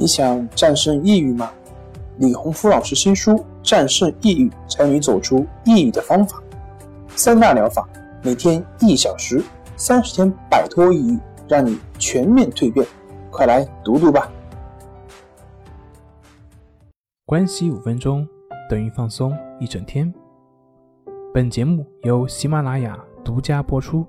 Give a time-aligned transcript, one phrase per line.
[0.00, 1.50] 你想战胜抑郁吗？
[2.18, 3.32] 李洪福老师新书
[3.64, 6.38] 《战胜抑郁，教你走出抑郁的方法》，
[7.16, 7.84] 三大疗法，
[8.22, 9.42] 每天一小时，
[9.76, 12.86] 三十天摆脱抑郁，让你全面蜕变。
[13.28, 14.30] 快来读读吧！
[17.26, 18.24] 关系五分钟
[18.70, 20.14] 等于放松一整天。
[21.34, 24.06] 本节目由喜马拉雅独家播出。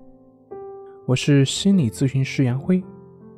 [1.08, 2.84] 我是心理咨询师杨辉，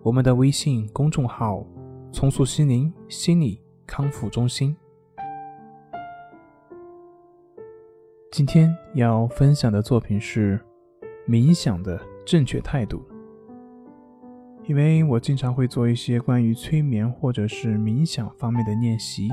[0.03, 1.65] 我们的微信公众号。
[2.11, 4.75] 重塑心灵心理康复中心。
[8.31, 10.59] 今天要分享的作品是
[11.27, 13.01] 冥想的正确态度。
[14.65, 19.29] 因为我经常会做一些关于催眠或者是冥想方面的练习，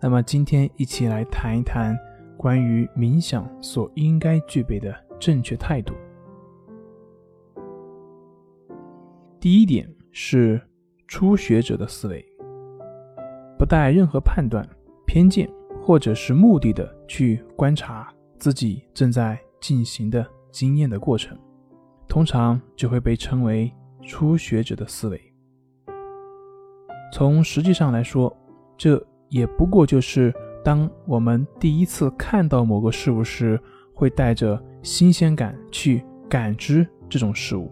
[0.00, 1.96] 那么今天一起来谈一谈
[2.36, 5.94] 关于冥想所应该具备的正确态度。
[9.38, 10.60] 第一点是。
[11.10, 12.24] 初学者的思维，
[13.58, 14.64] 不带任何判断、
[15.04, 15.50] 偏见
[15.82, 21.36] 或者是目的的去观察自己正在进行的经验的过程，
[22.06, 23.72] 通常就会被称为
[24.04, 25.20] 初学者的思维。
[27.12, 28.32] 从实际上来说，
[28.78, 30.32] 这也不过就是
[30.64, 33.60] 当我们第一次看到某个事物时，
[33.92, 37.68] 会带着新鲜感去感知这种事物。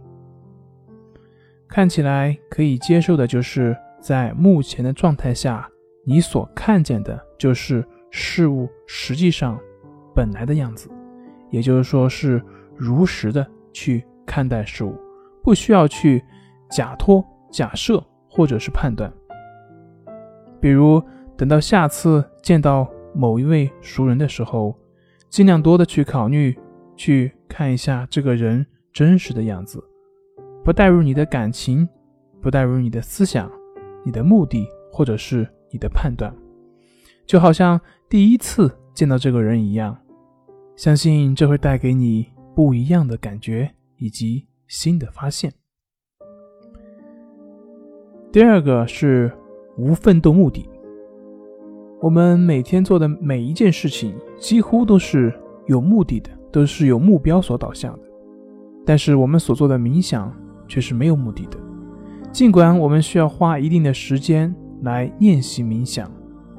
[1.68, 5.68] 看起来可以接受的，就是在目前的状态下，
[6.04, 9.58] 你所看见的就是事物实际上
[10.14, 10.88] 本来的样子，
[11.50, 12.42] 也就是说是
[12.74, 14.98] 如实的去看待事物，
[15.42, 16.24] 不需要去
[16.70, 19.12] 假托、假设或者是判断。
[20.60, 21.02] 比如，
[21.36, 24.74] 等到下次见到某一位熟人的时候，
[25.28, 26.58] 尽量多的去考虑，
[26.96, 29.84] 去看一下这个人真实的样子。
[30.64, 31.88] 不带入你的感情，
[32.42, 33.50] 不带入你的思想、
[34.04, 36.34] 你的目的或者是你的判断，
[37.26, 39.96] 就好像第一次见到这个人一样，
[40.76, 45.52] 相信这会带给你不一样的感觉以及新的发现。
[48.30, 49.32] 第二个是
[49.78, 50.68] 无奋斗目的，
[52.02, 55.32] 我们每天做的每一件事情几乎都是
[55.66, 58.02] 有目的的，都是有目标所导向的，
[58.84, 60.30] 但是我们所做的冥想。
[60.68, 61.58] 却是没有目的的。
[62.30, 66.08] 尽管我们需要花一定的时间来练习冥想，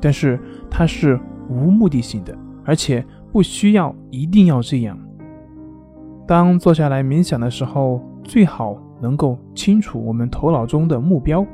[0.01, 0.37] 但是
[0.69, 4.97] 它是无目的性的，而且不需要一定要这样。
[6.27, 11.45] 当坐下来冥想的时候，最好能够清楚我们头脑中的目标。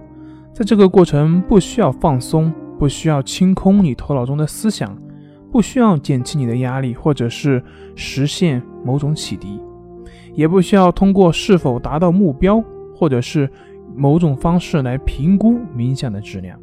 [0.53, 4.97] 在这个过程，不需要放松，不需要清空你头脑中的思想，
[5.51, 7.61] 不需要减轻你的压力，或者是
[7.95, 9.61] 实现某种启迪。
[10.35, 12.63] 也不需要通过是否达到目标，
[12.93, 13.49] 或者是
[13.95, 16.59] 某种方式来评估冥想的质量。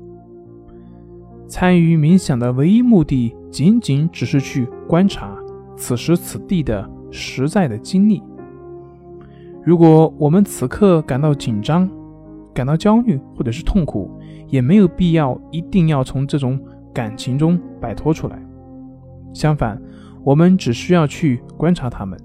[1.48, 5.36] 参与冥想的唯一目的，仅仅只是去观察
[5.76, 8.22] 此时此地的实在的经历。
[9.64, 11.88] 如果我们此刻感到紧张、
[12.54, 14.10] 感到焦虑或者是痛苦，
[14.48, 16.60] 也没有必要一定要从这种
[16.92, 18.38] 感情中摆脱出来。
[19.32, 19.80] 相反，
[20.24, 22.18] 我们只需要去观察他们，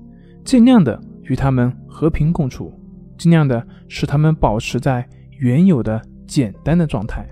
[0.43, 0.99] 尽量的。
[1.27, 2.73] 与他们和平共处，
[3.17, 5.07] 尽量的使他们保持在
[5.37, 7.25] 原有的简单的状态，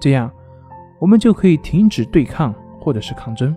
[0.00, 0.30] 这样
[1.00, 3.56] 我们就可以停止对抗或者是抗争。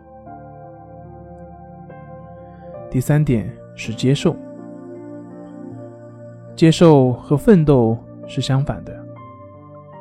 [2.90, 4.36] 第三点是接受，
[6.56, 8.94] 接受和奋斗是相反的。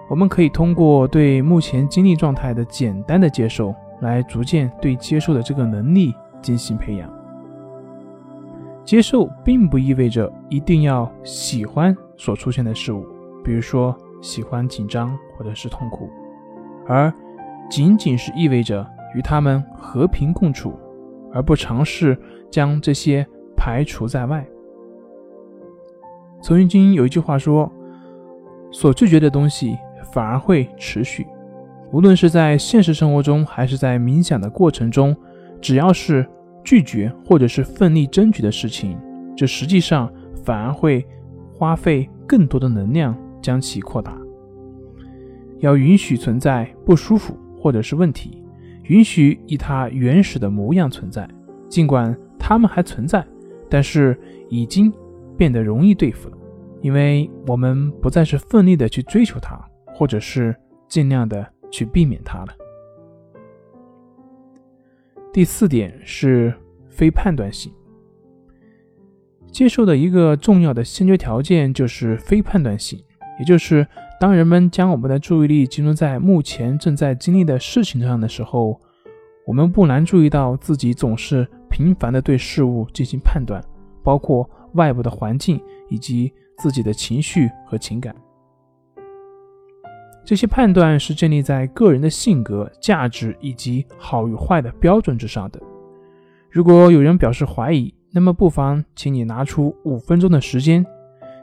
[0.09, 7.20] 我们可以通过对目前经历状态的简单的接受，来逐渐对接受的这个能力进行培养。
[8.91, 13.07] 接受并不意味着一定要喜欢所出现的事物，
[13.45, 16.11] 比如说喜欢紧张或者是痛苦，
[16.89, 17.15] 而
[17.71, 18.85] 仅仅是意味着
[19.15, 20.77] 与他们和平共处，
[21.33, 22.19] 而不尝试
[22.51, 23.25] 将这些
[23.57, 24.45] 排除在外。
[26.43, 27.71] 曾经有一句话说
[28.75, 29.79] ：“所拒绝的东西
[30.13, 31.25] 反而会持续。”
[31.95, 35.17] 无论是在现实生活中，还是在冥想的过程中，
[35.61, 36.29] 只要是。
[36.65, 38.99] 拒绝或者是奋力争取的事情，
[39.37, 40.13] 这实际上
[40.45, 41.07] 反而会
[41.53, 44.17] 花费更多的能量将其扩大。
[45.59, 48.43] 要允许存在不舒服或者是问题，
[48.85, 51.29] 允许以它原始的模样存在，
[51.69, 53.25] 尽管它们还存在，
[53.69, 54.19] 但是
[54.49, 54.93] 已经
[55.37, 56.37] 变得容易对付了，
[56.81, 59.61] 因为我们不再是奋力的去追求它，
[59.95, 60.57] 或者是
[60.89, 62.49] 尽量的去避免它了。
[65.33, 66.53] 第四点是
[66.89, 67.73] 非判断性。
[69.53, 73.03] 接受的一个重要的先决条件就是非判断性，
[73.39, 73.87] 也就是
[74.21, 78.81] 当人们将我们的注意力集中在目前正在经历的事情上的时候，
[79.47, 83.63] 我们不难注意到自己总是频繁地对事物进行判断，
[84.03, 88.15] 包括外部的环境以及自己的情绪和情感。
[90.31, 95.61] 这些判断是建立在个人的性格、价值以及好与坏的标准之上的。
[96.49, 100.87] 如果有人表示怀疑，那么不妨请你拿出五分钟的时间，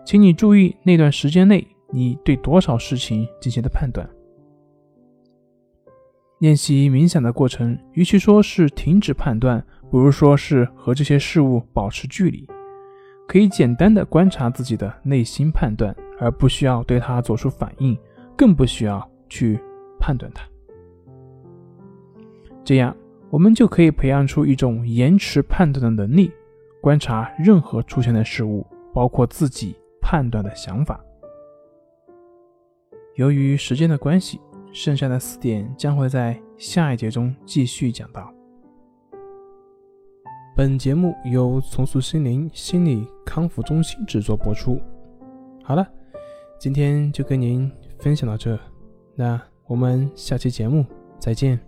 [0.06, 1.68] 请你注意那段时间内。
[1.92, 4.10] 你对多少事情进行的判断？
[6.40, 9.62] 练习冥想的过程，与其说是停止判断，
[9.92, 12.48] 不如说是和这些事物保持距离。
[13.28, 17.98] 可以简单的观察自己的内心判断，而不需要对它做出反应，
[18.38, 19.60] 更不需要去
[20.00, 20.48] 判断它。
[22.64, 22.96] 这样，
[23.30, 26.32] 我们就可以培养出一种延迟判断的能力，
[26.82, 31.04] 观察任何出现的事物，包括自己判断的想法。
[33.16, 34.40] 由于时间的关系，
[34.72, 38.32] 剩下的四点将会在下一节中继续讲到。
[40.56, 44.80] 本节目由重塑心灵心理康复中心制作播出。
[45.64, 45.88] 好了，
[46.60, 48.58] 今天就跟您分享到这，
[49.16, 50.86] 那我们下期节目
[51.20, 51.67] 再见。